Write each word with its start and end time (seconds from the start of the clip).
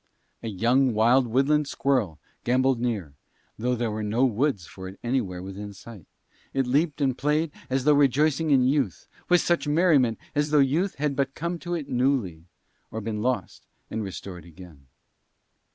A 0.41 0.47
young, 0.47 0.95
wild, 0.95 1.27
woodland 1.27 1.67
squirrel 1.67 2.17
gambolled 2.43 2.79
near, 2.79 3.13
though 3.59 3.75
there 3.75 3.91
were 3.91 4.01
no 4.01 4.25
woods 4.25 4.65
for 4.65 4.87
it 4.87 4.99
anywhere 5.03 5.43
within 5.43 5.73
sight: 5.73 6.07
it 6.55 6.65
leaped 6.65 7.01
and 7.01 7.15
played 7.15 7.51
as 7.69 7.83
though 7.83 7.93
rejoicing 7.93 8.49
in 8.49 8.63
youth, 8.63 9.07
with 9.29 9.41
such 9.41 9.67
merriment 9.67 10.17
as 10.33 10.49
though 10.49 10.57
youth 10.57 10.95
had 10.95 11.15
but 11.15 11.35
come 11.35 11.59
to 11.59 11.75
it 11.75 11.87
newly 11.87 12.45
or 12.89 12.99
been 12.99 13.21
lost 13.21 13.67
and 13.91 14.03
restored 14.03 14.43
again. 14.43 14.87